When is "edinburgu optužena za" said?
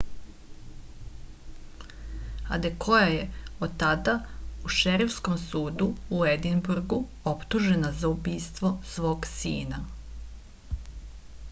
6.31-8.15